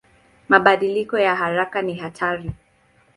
[0.49, 2.51] Mabadiliko ya haraka ni hatari.